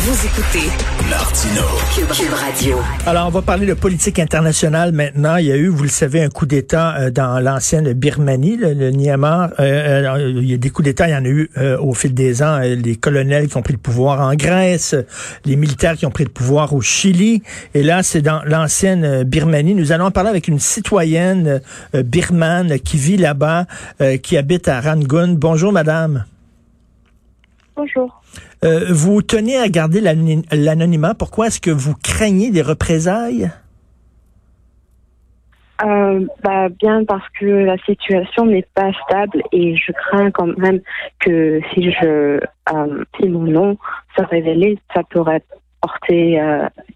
Vous 0.00 0.26
écoutez. 0.26 0.70
Alors, 3.04 3.26
on 3.26 3.30
va 3.30 3.42
parler 3.42 3.66
de 3.66 3.74
politique 3.74 4.20
internationale 4.20 4.92
maintenant. 4.92 5.38
Il 5.38 5.46
y 5.46 5.52
a 5.52 5.56
eu, 5.56 5.66
vous 5.66 5.82
le 5.82 5.88
savez, 5.88 6.22
un 6.22 6.28
coup 6.28 6.46
d'État 6.46 6.94
euh, 6.96 7.10
dans 7.10 7.40
l'ancienne 7.40 7.92
Birmanie, 7.94 8.56
le, 8.56 8.92
Myanmar. 8.92 9.50
Euh, 9.58 10.04
euh, 10.04 10.34
il 10.36 10.48
y 10.48 10.54
a 10.54 10.56
des 10.56 10.70
coups 10.70 10.84
d'État, 10.84 11.08
il 11.08 11.12
y 11.12 11.16
en 11.16 11.24
a 11.24 11.28
eu 11.28 11.50
au 11.80 11.94
fil 11.94 12.14
des 12.14 12.44
ans. 12.44 12.60
les 12.60 12.94
colonels 12.94 13.48
qui 13.48 13.56
ont 13.56 13.62
pris 13.62 13.72
le 13.72 13.80
pouvoir 13.80 14.20
en 14.20 14.36
Grèce, 14.36 14.94
les 15.44 15.56
militaires 15.56 15.96
qui 15.96 16.06
ont 16.06 16.12
pris 16.12 16.24
le 16.24 16.30
pouvoir 16.30 16.74
au 16.74 16.80
Chili. 16.80 17.42
Et 17.74 17.82
là, 17.82 18.04
c'est 18.04 18.22
dans 18.22 18.42
l'ancienne 18.44 19.24
Birmanie. 19.24 19.74
Nous 19.74 19.90
allons 19.90 20.12
parler 20.12 20.30
avec 20.30 20.46
une 20.46 20.60
citoyenne 20.60 21.60
birmane 21.92 22.78
qui 22.78 22.98
vit 22.98 23.16
là-bas, 23.16 23.66
qui 24.22 24.36
habite 24.36 24.68
à 24.68 24.80
Rangoon. 24.80 25.34
Bonjour, 25.36 25.72
madame. 25.72 26.24
Bonjour. 27.78 28.20
Euh, 28.64 28.86
vous 28.90 29.22
tenez 29.22 29.56
à 29.56 29.68
garder 29.68 30.00
l'anonymat. 30.00 31.14
Pourquoi 31.14 31.46
est-ce 31.46 31.60
que 31.60 31.70
vous 31.70 31.94
craignez 31.94 32.50
des 32.50 32.60
représailles? 32.60 33.52
Euh, 35.84 36.26
bah, 36.42 36.70
bien 36.70 37.04
parce 37.04 37.22
que 37.38 37.46
la 37.46 37.78
situation 37.78 38.46
n'est 38.46 38.66
pas 38.74 38.90
stable 39.04 39.44
et 39.52 39.76
je 39.76 39.92
crains 39.92 40.32
quand 40.32 40.58
même 40.58 40.80
que 41.20 41.60
si 41.72 41.92
je 41.92 42.40
euh, 42.72 43.04
si 43.20 43.28
mon 43.28 43.44
nom 43.44 43.78
se 44.16 44.24
révélait, 44.24 44.76
ça 44.92 45.02
pourrait 45.08 45.44
porter 45.80 46.42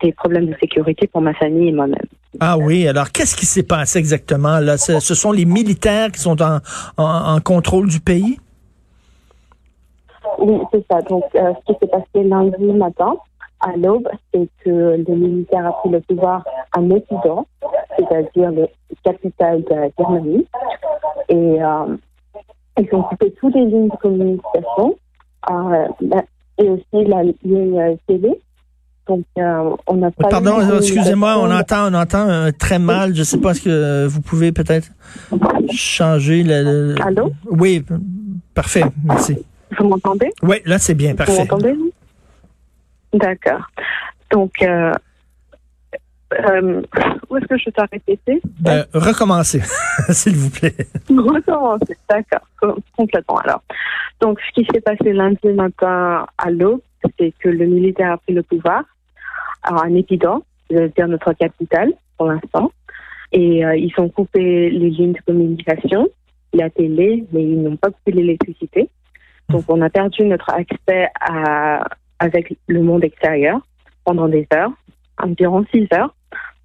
des 0.02 0.10
problèmes 0.10 0.46
de 0.46 0.56
sécurité 0.60 1.06
pour 1.06 1.20
ma 1.22 1.33
famille 1.34 1.69
et 1.69 1.72
moi-même. 1.72 2.08
Ah 2.41 2.58
oui, 2.58 2.88
alors 2.88 3.12
qu'est-ce 3.12 3.36
qui 3.36 3.46
s'est 3.46 3.62
passé 3.62 4.00
exactement 4.00 4.58
là? 4.58 4.77
Ce, 4.78 4.98
sont 5.14 5.30
les 5.30 5.44
militaires 5.44 6.10
qui 6.10 6.19
sont 6.19 6.38
en 6.42 7.41
contrôle 7.41 7.88
du 7.88 8.00
pays? 8.00 8.41
Oui, 10.42 10.58
c'est 10.72 10.84
ça. 10.90 11.00
Donc, 11.02 11.24
euh, 11.36 11.52
ce 11.60 11.72
qui 11.72 11.78
s'est 11.80 11.88
passé 11.88 12.24
lundi 12.24 12.64
matin, 12.64 13.14
à 13.60 13.76
l'aube, 13.76 14.08
c'est 14.34 14.48
que 14.64 14.70
le 15.06 15.14
militaire 15.14 15.66
a 15.66 15.72
pris 15.72 15.90
le 15.90 16.00
pouvoir 16.00 16.44
à 16.76 16.80
Népidon, 16.80 17.46
c'est-à-dire 17.96 18.50
le 18.50 18.66
capital 19.04 19.62
de 19.62 19.74
la 19.74 19.88
Germanie. 19.96 20.46
Et 21.28 21.62
euh, 21.62 21.96
ils 22.78 22.88
ont 22.92 23.02
coupé 23.02 23.32
toutes 23.40 23.54
les 23.54 23.66
lignes 23.66 23.88
de 23.88 23.96
communication 23.96 24.96
euh, 25.50 25.86
et 26.58 26.68
aussi 26.68 27.04
la 27.06 27.22
ligne 27.22 27.96
télé. 28.08 28.40
Donc, 29.06 29.24
on 29.36 30.02
a 30.02 30.10
pas 30.10 30.28
Pardon, 30.28 30.60
excusez-moi, 30.78 31.36
on 31.38 31.50
entend, 31.50 31.92
on 31.92 31.94
entend 31.94 32.50
très 32.58 32.78
mal. 32.78 33.14
Je 33.14 33.20
ne 33.20 33.24
sais 33.24 33.38
pas 33.38 33.54
ce 33.54 33.60
que 33.60 34.06
vous 34.06 34.20
pouvez 34.22 34.50
peut-être 34.50 34.88
changer 35.72 36.42
le. 36.42 36.94
Allô? 37.00 37.32
Oui, 37.48 37.84
parfait, 38.54 38.84
merci. 39.04 39.38
Vous 39.78 39.89
m'entendez? 39.89 40.31
Oui, 40.42 40.56
là, 40.65 40.78
c'est 40.78 40.95
bien, 40.95 41.15
parfait. 41.15 41.33
Vous? 41.33 41.39
M'entendez? 41.41 41.75
D'accord. 43.12 43.67
Donc, 44.31 44.62
euh, 44.62 44.92
euh, 46.33 46.83
où 47.28 47.37
est-ce 47.37 47.47
que 47.47 47.59
je 47.59 47.70
dois 47.70 47.87
répéter? 47.91 48.41
Euh, 48.67 48.84
recommencer, 48.95 49.61
s'il 50.11 50.37
vous 50.37 50.50
plaît. 50.50 50.75
Recommencer, 51.09 51.97
d'accord, 52.09 52.78
complètement. 52.97 53.39
Alors, 53.39 53.62
donc, 54.20 54.39
ce 54.41 54.61
qui 54.61 54.67
s'est 54.73 54.81
passé 54.81 55.12
lundi 55.12 55.48
matin 55.48 56.27
à 56.39 56.50
l'aube, 56.50 56.81
c'est 57.19 57.33
que 57.39 57.48
le 57.48 57.67
militaire 57.67 58.12
a 58.12 58.17
pris 58.19 58.33
le 58.33 58.43
pouvoir 58.43 58.84
à 59.62 59.89
Népidon, 59.89 60.43
c'est-à-dire 60.70 61.09
notre 61.09 61.33
capitale 61.34 61.93
pour 62.17 62.28
l'instant, 62.28 62.73
et 63.33 63.65
euh, 63.65 63.77
ils 63.77 63.93
ont 63.98 64.09
coupé 64.09 64.70
les 64.70 64.91
lignes 64.91 65.12
de 65.12 65.20
communication, 65.27 66.09
la 66.53 66.70
télé, 66.70 67.25
mais 67.33 67.43
ils 67.43 67.62
n'ont 67.62 67.77
pas 67.77 67.91
coupé 67.91 68.12
l'électricité. 68.12 68.89
Donc, 69.53 69.64
on 69.69 69.81
a 69.81 69.91
perdu 69.91 70.25
notre 70.25 70.50
accès 70.50 71.08
à, 71.20 71.84
avec 72.19 72.56
le 72.67 72.83
monde 72.83 73.05
extérieur 73.05 73.60
pendant 74.04 74.28
des 74.28 74.47
heures, 74.54 74.72
environ 75.19 75.65
six 75.72 75.87
heures. 75.94 76.15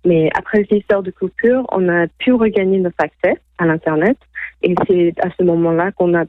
Mais 0.05 0.29
après 0.37 0.65
six 0.71 0.83
heures 0.91 1.03
de 1.03 1.11
coupure, 1.11 1.65
on 1.71 1.89
a 1.89 2.07
pu 2.07 2.31
regagner 2.33 2.79
notre 2.79 2.97
accès 2.99 3.39
à 3.57 3.65
l'Internet. 3.65 4.17
Et 4.61 4.73
c'est 4.87 5.13
à 5.21 5.29
ce 5.37 5.43
moment-là 5.43 5.91
qu'on 5.91 6.13
a, 6.17 6.25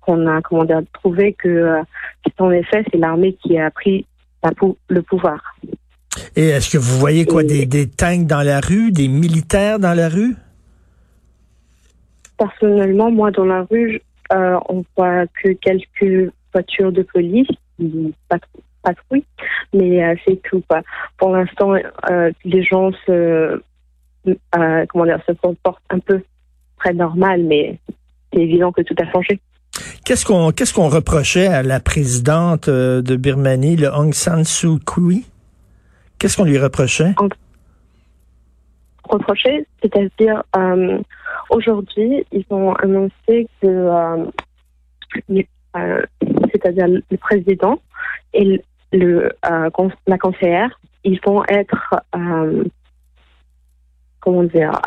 qu'on 0.00 0.26
a 0.28 0.40
comment 0.42 0.64
dire, 0.64 0.82
trouvé 0.92 1.32
que, 1.32 1.48
euh, 1.48 1.82
en 2.38 2.50
effet, 2.52 2.84
c'est 2.90 2.98
l'armée 2.98 3.34
qui 3.34 3.58
a 3.58 3.70
pris 3.70 4.06
le 4.88 5.02
pouvoir. 5.02 5.56
Et 6.36 6.48
est-ce 6.48 6.70
que 6.70 6.78
vous 6.78 6.98
voyez 6.98 7.24
quoi, 7.24 7.42
des, 7.42 7.66
des 7.66 7.88
tanks 7.88 8.26
dans 8.26 8.42
la 8.42 8.60
rue, 8.60 8.92
des 8.92 9.08
militaires 9.08 9.78
dans 9.78 9.94
la 9.94 10.08
rue? 10.08 10.36
Personnellement, 12.38 13.10
moi, 13.10 13.30
dans 13.30 13.46
la 13.46 13.62
rue, 13.62 14.00
euh, 14.32 14.58
on 14.68 14.84
voit 14.96 15.26
que 15.42 15.52
quelques 15.52 16.32
voitures 16.52 16.92
de 16.92 17.02
police 17.02 17.48
qui 17.78 18.14
patrouillent, 18.82 19.24
mais 19.72 20.04
euh, 20.04 20.14
c'est 20.26 20.40
tout. 20.42 20.62
Pour 21.18 21.36
l'instant, 21.36 21.74
euh, 22.10 22.30
les 22.44 22.62
gens 22.62 22.90
se, 23.06 23.60
comment 24.88 25.04
dire, 25.04 25.20
se 25.26 25.32
comportent 25.32 25.82
un 25.90 25.98
peu 25.98 26.22
très 26.78 26.94
normal, 26.94 27.42
mais 27.44 27.78
c'est 28.32 28.40
évident 28.40 28.72
que 28.72 28.82
tout 28.82 28.94
a 28.98 29.10
changé. 29.10 29.40
Qu'est-ce 30.04 30.24
qu'on 30.24 30.52
qu'est-ce 30.52 30.72
qu'on 30.72 30.88
reprochait 30.88 31.46
à 31.46 31.62
la 31.62 31.80
présidente 31.80 32.68
de 32.68 33.16
Birmanie, 33.16 33.76
le 33.76 33.88
Aung 33.88 34.12
San 34.12 34.44
Suu 34.44 34.78
Kyi? 34.78 35.26
Qu'est-ce 36.18 36.36
qu'on 36.36 36.44
lui 36.44 36.58
reprochait? 36.58 37.14
Reprocher, 39.08 39.66
c'est-à-dire 39.82 40.42
Aujourd'hui, 41.50 42.24
ils 42.32 42.44
ont 42.50 42.72
annoncé 42.74 43.48
que, 43.60 43.66
euh, 43.66 44.24
euh, 45.76 46.02
c'est-à-dire 46.52 46.86
le 46.88 47.16
président 47.16 47.80
et 48.32 48.62
le, 48.92 49.32
euh, 49.50 49.70
la 50.06 50.18
conseillère, 50.18 50.80
ils 51.04 51.20
vont 51.24 51.44
être, 51.48 51.94
comment 54.20 54.44
dire, 54.44 54.80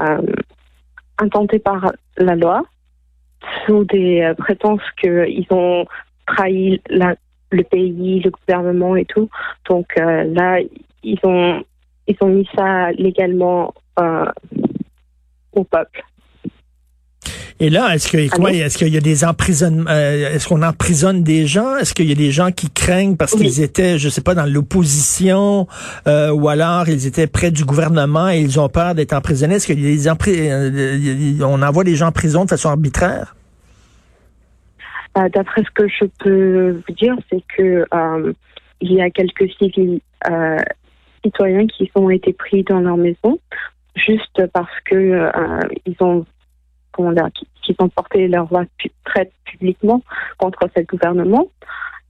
intentés 1.19 1.59
par 1.59 1.91
la 2.17 2.35
loi 2.35 2.63
sous 3.65 3.83
des 3.85 4.33
prétences 4.37 4.81
qu'ils 4.99 5.45
ont 5.51 5.85
trahi 6.25 6.81
le 6.89 7.63
pays, 7.63 8.19
le 8.21 8.31
gouvernement 8.31 8.95
et 8.95 9.05
tout. 9.05 9.29
Donc 9.69 9.95
là, 9.95 10.59
ils 11.03 11.19
ont 11.23 11.63
ils 12.07 12.17
ont 12.21 12.29
mis 12.29 12.49
ça 12.55 12.91
légalement 12.93 13.75
au 15.51 15.63
peuple. 15.63 16.06
Et 17.59 17.71
là, 17.71 17.95
est-ce 17.95 18.11
que 18.11 18.29
quoi, 18.29 18.51
est-ce 18.51 18.77
qu'il 18.77 18.93
y 18.93 18.97
a 18.97 19.01
des 19.01 19.25
emprisonnements 19.25 19.89
euh, 19.89 20.31
Est-ce 20.31 20.47
qu'on 20.47 20.61
emprisonne 20.61 21.23
des 21.23 21.47
gens? 21.47 21.75
Est-ce 21.77 21.95
qu'il 21.95 22.07
y 22.07 22.11
a 22.11 22.15
des 22.15 22.29
gens 22.29 22.51
qui 22.51 22.69
craignent 22.69 23.15
parce 23.15 23.35
qu'ils 23.35 23.61
étaient, 23.61 23.97
je 23.97 24.09
sais 24.09 24.21
pas, 24.21 24.35
dans 24.35 24.45
l'opposition 24.45 25.67
euh, 26.07 26.31
ou 26.31 26.49
alors 26.49 26.87
ils 26.87 27.07
étaient 27.07 27.25
près 27.25 27.49
du 27.49 27.65
gouvernement 27.65 28.29
et 28.29 28.39
ils 28.39 28.59
ont 28.59 28.69
peur 28.69 28.93
d'être 28.93 29.13
emprisonnés? 29.13 29.55
Est-ce 29.55 29.65
qu'il 29.65 29.79
y 29.79 29.87
a 29.87 29.95
des 29.95 30.07
euh, 30.07 31.45
on 31.45 31.63
envoie 31.63 31.83
des 31.83 31.95
gens 31.95 32.07
en 32.07 32.11
prison 32.11 32.45
de 32.45 32.49
façon 32.49 32.69
arbitraire? 32.69 33.35
D'après 35.15 35.63
ce 35.63 35.71
que 35.73 35.87
je 35.87 36.05
peux 36.19 36.79
vous 36.87 36.93
dire, 36.93 37.15
c'est 37.31 37.41
que 37.57 37.87
il 38.81 38.93
y 38.93 39.01
a 39.01 39.09
quelques 39.09 39.49
civils 39.57 39.99
citoyens 41.25 41.65
qui 41.65 41.89
ont 41.95 42.11
été 42.11 42.33
pris 42.33 42.63
dans 42.63 42.81
leur 42.81 42.97
maison 42.97 43.39
juste 43.95 44.45
parce 44.53 44.79
que 44.85 45.31
ils 45.87 45.95
ont 46.01 46.23
qui, 47.61 47.75
ont 47.79 47.89
porté 47.89 48.27
leur 48.27 48.45
voix 48.45 48.63
très 49.03 49.29
publiquement 49.45 50.01
contre 50.37 50.69
ce 50.75 50.81
gouvernement. 50.83 51.47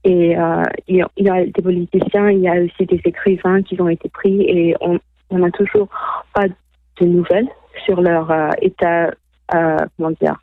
Et 0.04 0.38
euh, 0.38 0.62
il 0.86 1.04
y 1.16 1.28
a 1.28 1.44
des 1.44 1.62
politiciens, 1.62 2.30
il 2.30 2.40
y 2.40 2.48
a 2.48 2.54
aussi 2.54 2.86
des 2.86 3.00
écrivains 3.04 3.62
qui 3.62 3.80
ont 3.80 3.88
été 3.88 4.08
pris 4.08 4.42
et 4.42 4.74
on 4.80 5.38
n'a 5.38 5.50
toujours 5.50 5.88
pas 6.32 6.46
de 6.48 7.06
nouvelles 7.06 7.48
sur 7.84 8.00
leur 8.00 8.30
euh, 8.30 8.50
état, 8.62 9.10
euh, 9.54 9.76
comment 9.96 10.10
dire, 10.20 10.36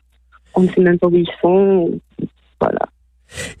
on 0.54 0.62
ne 0.62 0.68
sait 0.68 0.80
même 0.80 0.98
pas 0.98 1.08
où 1.08 1.14
ils 1.14 1.30
sont. 1.40 1.98
Voilà. 2.60 2.78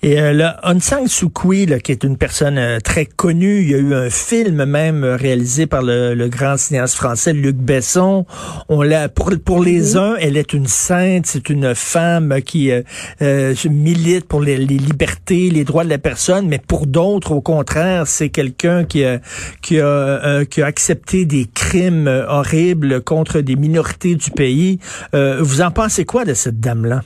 Et 0.02 0.20
euh, 0.20 0.32
là, 0.32 0.60
Aung 0.62 0.80
San 0.80 1.08
Suu 1.08 1.28
Kyi, 1.28 1.66
qui 1.82 1.92
est 1.92 2.04
une 2.04 2.16
personne 2.16 2.58
euh, 2.58 2.78
très 2.80 3.06
connue, 3.06 3.62
il 3.62 3.70
y 3.70 3.74
a 3.74 3.78
eu 3.78 3.94
un 3.94 4.10
film 4.10 4.64
même 4.64 5.04
euh, 5.04 5.16
réalisé 5.16 5.66
par 5.66 5.82
le, 5.82 6.28
grand 6.28 6.56
cinéaste 6.56 6.94
français 6.94 7.32
Luc 7.32 7.56
Besson. 7.56 8.26
On 8.68 8.82
l'a 8.82 9.08
pour 9.08 9.30
pour 9.44 9.62
les 9.62 9.94
mhm. 9.94 9.96
uns, 9.96 10.16
elle 10.20 10.36
est 10.36 10.52
une 10.52 10.66
sainte, 10.66 11.26
c'est 11.26 11.48
une 11.48 11.74
femme 11.74 12.40
qui 12.44 12.70
euh, 12.70 13.54
milite 13.68 14.26
pour 14.26 14.40
les, 14.40 14.56
libertés, 14.56 15.50
les 15.50 15.64
droits 15.64 15.84
de 15.84 15.90
la 15.90 15.98
personne, 15.98 16.48
mais 16.48 16.58
pour 16.58 16.86
d'autres, 16.86 17.32
au 17.32 17.40
contraire, 17.40 18.06
c'est 18.06 18.28
quelqu'un 18.28 18.84
qui 18.84 19.04
a 19.04 19.20
qui 19.62 19.80
a 19.80 20.44
qui 20.44 20.62
a 20.62 20.66
accepté 20.66 21.24
des 21.24 21.46
crimes 21.52 22.08
horribles 22.28 23.02
contre 23.02 23.40
des 23.40 23.56
minorités 23.56 24.14
du 24.14 24.30
pays. 24.30 24.78
vous 25.12 25.60
en 25.60 25.70
pensez 25.70 26.04
quoi 26.04 26.24
de 26.24 26.34
cette 26.34 26.60
dame 26.60 26.86
là? 26.86 27.02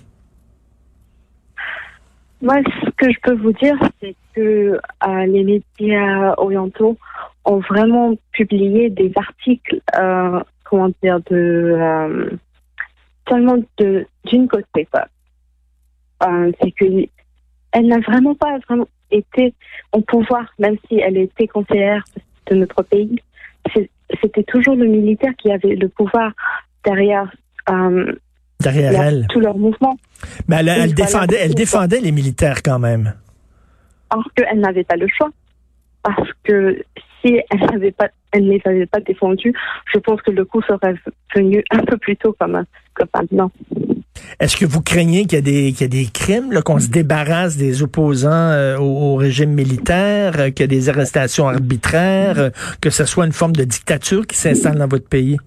Moi, 2.42 2.56
ce 2.64 2.90
que 2.96 3.12
je 3.12 3.18
peux 3.22 3.34
vous 3.34 3.52
dire, 3.52 3.76
c'est 4.00 4.14
que 4.34 4.78
euh, 5.06 5.26
les 5.26 5.44
médias 5.44 6.34
orientaux 6.38 6.96
ont 7.44 7.58
vraiment 7.58 8.14
publié 8.32 8.88
des 8.88 9.12
articles, 9.14 9.80
euh, 9.96 10.40
comment 10.64 10.90
dire, 11.02 11.20
de 11.30 11.74
euh, 11.76 12.30
seulement 13.28 13.58
de 13.78 14.06
d'une 14.24 14.48
côté, 14.48 14.86
quoi. 14.90 15.06
euh, 16.24 16.50
c'est 16.60 16.70
que 16.72 16.84
elle 17.72 17.86
n'a 17.86 18.00
vraiment 18.00 18.34
pas 18.34 18.58
vraiment 18.68 18.88
été 19.10 19.54
au 19.92 20.00
pouvoir, 20.00 20.52
même 20.58 20.76
si 20.88 20.98
elle 20.98 21.18
était 21.18 21.46
conseillère 21.46 22.04
de 22.46 22.56
notre 22.56 22.82
pays. 22.82 23.20
C'était 24.20 24.42
toujours 24.42 24.74
le 24.76 24.86
militaire 24.86 25.34
qui 25.36 25.52
avait 25.52 25.76
le 25.76 25.88
pouvoir 25.88 26.32
derrière. 26.84 27.30
Derrière 28.60 29.00
elle. 29.00 29.26
Tous 29.30 29.40
leurs 29.40 29.56
mouvements. 29.56 29.96
Mais 30.48 30.56
elle, 30.56 30.68
elle 30.68 30.94
défendait, 30.94 31.38
elle 31.40 31.54
défendait 31.54 32.00
les 32.00 32.12
militaires 32.12 32.62
quand 32.62 32.78
même. 32.78 33.14
Parce 34.08 34.26
qu'elle 34.34 34.60
n'avait 34.60 34.84
pas 34.84 34.96
le 34.96 35.06
choix. 35.08 35.30
Parce 36.02 36.28
que 36.44 36.82
si 37.20 37.40
elle 37.50 37.60
n'avait 37.70 37.92
pas, 37.92 38.08
elle 38.32 38.44
ne 38.44 38.52
les 38.52 38.62
avait 38.64 38.86
pas 38.86 39.00
défendus, 39.00 39.52
je 39.92 39.98
pense 39.98 40.20
que 40.22 40.30
le 40.30 40.44
coup 40.44 40.62
serait 40.62 40.94
venu 41.34 41.62
un 41.70 41.84
peu 41.84 41.96
plus 41.96 42.16
tôt 42.16 42.34
comme, 42.38 42.64
que 42.94 43.04
maintenant. 43.14 43.50
Est-ce 44.38 44.56
que 44.56 44.64
vous 44.64 44.80
craignez 44.80 45.26
qu'il 45.26 45.46
y, 45.46 45.70
y, 45.70 45.84
a 45.84 45.88
des 45.88 46.06
crimes, 46.06 46.60
qu'on 46.62 46.78
se 46.78 46.88
débarrasse 46.88 47.56
des 47.56 47.82
opposants 47.82 48.30
euh, 48.30 48.78
au, 48.78 49.16
régime 49.16 49.52
militaire, 49.52 50.38
euh, 50.38 50.50
qu'il 50.50 50.60
y 50.60 50.64
a 50.64 50.66
des 50.66 50.88
arrestations 50.88 51.48
arbitraires, 51.48 52.38
euh, 52.38 52.50
que 52.80 52.90
ce 52.90 53.04
soit 53.04 53.26
une 53.26 53.32
forme 53.32 53.52
de 53.52 53.64
dictature 53.64 54.26
qui 54.26 54.36
s'installe 54.36 54.78
dans 54.78 54.88
votre 54.88 55.08
pays? 55.08 55.38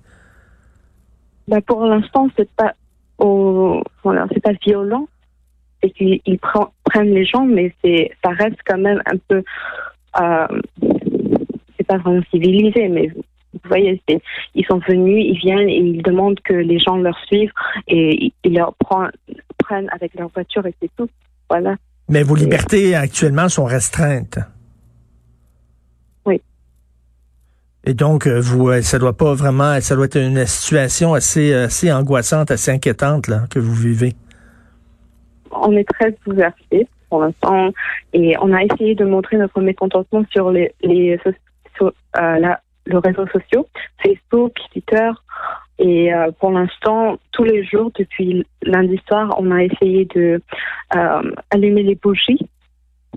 Ben 1.47 1.61
pour 1.61 1.85
l'instant, 1.85 2.27
c'est 2.37 2.49
pas 2.51 2.73
au, 3.23 3.81
voilà, 4.03 4.27
c'est 4.33 4.41
pas 4.41 4.53
violent 4.65 5.07
et 5.81 5.91
qu'ils 5.91 6.39
prennent 6.39 7.13
les 7.13 7.25
gens, 7.25 7.45
mais 7.45 7.73
c'est, 7.83 8.11
ça 8.23 8.31
reste 8.31 8.59
quand 8.65 8.77
même 8.77 9.01
un 9.05 9.17
peu, 9.27 9.43
c'est 11.77 11.87
pas 11.87 11.97
vraiment 11.97 12.21
civilisé, 12.31 12.87
mais 12.89 13.07
vous 13.07 13.69
voyez, 13.69 14.01
ils 14.55 14.65
sont 14.65 14.79
venus, 14.87 15.25
ils 15.25 15.37
viennent 15.37 15.69
et 15.69 15.77
ils 15.77 16.01
demandent 16.01 16.39
que 16.41 16.53
les 16.53 16.79
gens 16.79 16.97
leur 16.97 17.17
suivent 17.25 17.51
et 17.87 18.33
ils 18.43 18.53
leur 18.53 18.73
prennent 19.57 19.89
avec 19.91 20.13
leur 20.15 20.29
voiture 20.29 20.65
et 20.65 20.73
c'est 20.81 20.91
tout. 20.97 21.09
Voilà. 21.49 21.75
Mais 22.09 22.23
vos 22.23 22.35
libertés 22.35 22.95
actuellement 22.95 23.47
sont 23.49 23.65
restreintes. 23.65 24.39
Oui. 26.25 26.41
Et 27.85 27.93
donc, 27.93 28.27
euh, 28.27 28.39
vous, 28.39 28.69
euh, 28.69 28.81
ça 28.81 28.97
doit 28.97 29.17
pas 29.17 29.33
vraiment, 29.33 29.79
ça 29.81 29.95
doit 29.95 30.05
être 30.05 30.17
une 30.17 30.45
situation 30.45 31.13
assez, 31.13 31.53
assez 31.53 31.91
angoissante, 31.91 32.51
assez 32.51 32.71
inquiétante 32.71 33.27
là, 33.27 33.43
que 33.49 33.59
vous 33.59 33.73
vivez. 33.73 34.13
On 35.51 35.75
est 35.75 35.87
très 35.87 36.15
bouleversés 36.25 36.87
pour 37.09 37.21
l'instant 37.21 37.71
et 38.13 38.35
on 38.41 38.53
a 38.53 38.63
essayé 38.63 38.95
de 38.95 39.05
montrer 39.05 39.37
notre 39.37 39.61
mécontentement 39.61 40.23
sur 40.31 40.51
les, 40.51 40.73
les 40.81 41.19
sur, 41.75 41.87
euh, 41.87 42.39
la, 42.39 42.61
le 42.85 42.97
réseau 42.97 43.25
social, 43.27 43.63
Facebook, 44.01 44.53
Twitter. 44.71 45.11
Et 45.79 46.13
euh, 46.13 46.31
pour 46.39 46.51
l'instant, 46.51 47.17
tous 47.31 47.43
les 47.43 47.63
jours, 47.63 47.91
depuis 47.97 48.45
lundi 48.61 49.01
soir, 49.07 49.35
on 49.39 49.51
a 49.51 49.63
essayé 49.63 50.05
de 50.15 50.41
euh, 50.95 51.31
allumer 51.49 51.83
les 51.83 51.95
bougies 51.95 52.47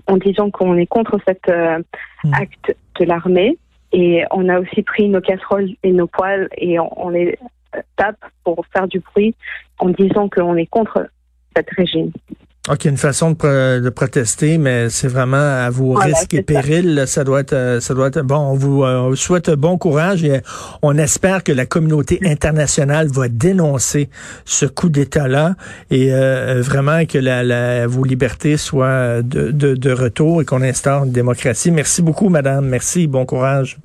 en 0.07 0.17
disant 0.17 0.49
qu'on 0.51 0.77
est 0.77 0.87
contre 0.87 1.19
cet 1.27 1.49
euh, 1.49 1.79
hmm. 2.23 2.33
acte 2.33 2.75
de 2.99 3.05
l'armée. 3.05 3.57
Et 3.91 4.23
on 4.31 4.49
a 4.49 4.59
aussi 4.59 4.83
pris 4.83 5.07
nos 5.07 5.21
casseroles 5.21 5.69
et 5.83 5.91
nos 5.91 6.07
poils 6.07 6.49
et 6.57 6.79
on, 6.79 7.09
les 7.09 7.37
tape 7.95 8.23
pour 8.43 8.65
faire 8.73 8.87
du 8.87 8.99
bruit 8.99 9.35
en 9.79 9.89
disant 9.89 10.29
qu'on 10.29 10.55
est 10.55 10.65
contre 10.65 11.09
cet 11.55 11.69
régime. 11.71 12.11
OK, 12.69 12.83
une 12.83 12.97
façon 12.97 13.31
de, 13.31 13.89
protester, 13.89 14.57
mais 14.57 14.89
c'est 14.89 15.07
vraiment 15.07 15.37
à 15.37 15.69
vos 15.69 15.93
risques 15.93 16.33
et 16.33 16.41
périls. 16.41 17.03
Ça. 17.07 17.23
doit 17.23 17.39
être, 17.39 17.53
euh, 17.53 17.79
ça 17.79 17.93
doit 17.93 18.07
être 18.07 18.21
bon. 18.21 18.35
On 18.35 18.53
vous, 18.55 18.83
euh, 18.83 19.15
souhaite 19.15 19.49
bon 19.51 19.77
courage 19.77 20.23
et 20.23 20.41
on 20.81 20.97
espère 20.97 21.43
que 21.43 21.53
la 21.53 21.65
communauté 21.65 22.19
internationale 22.25 23.07
va 23.07 23.29
dénoncer 23.29 24.09
ce 24.43 24.65
coup 24.65 24.89
d'État-là 24.89 25.55
et 25.91 26.13
euh, 26.13 26.61
vraiment 26.61 27.05
que 27.05 27.17
la, 27.17 27.87
vos 27.87 28.03
libertés 28.03 28.57
soient 28.57 29.21
de, 29.21 29.51
de, 29.51 29.75
de 29.75 29.91
retour 29.91 30.41
et 30.41 30.45
qu'on 30.45 30.61
instaure 30.61 31.05
une 31.05 31.13
démocratie. 31.13 31.71
Merci 31.71 32.01
beaucoup, 32.01 32.27
Madame. 32.27 32.65
Merci. 32.67 33.07
Bon 33.07 33.25
courage. 33.25 33.77